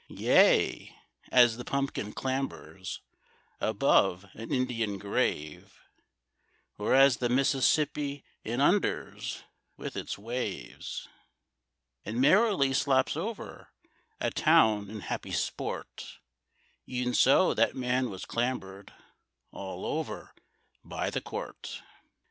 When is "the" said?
1.57-1.63, 7.17-7.29, 21.11-21.21